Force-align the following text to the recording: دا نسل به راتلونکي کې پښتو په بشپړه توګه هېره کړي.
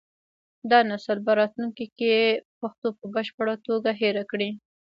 دا 0.69 0.79
نسل 0.91 1.17
به 1.25 1.31
راتلونکي 1.39 1.85
کې 1.97 2.11
پښتو 2.59 2.87
په 2.97 3.05
بشپړه 3.13 3.55
توګه 3.67 3.91
هېره 4.01 4.23
کړي. 4.31 4.49